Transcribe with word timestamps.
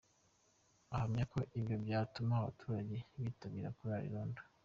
Ahamya 0.93 1.23
ko 1.31 1.39
ibyo 1.57 1.75
byatuma 1.83 2.31
abaturage 2.35 2.97
bitabira 3.23 3.69
kurara 3.77 4.03
irondo. 4.09 4.41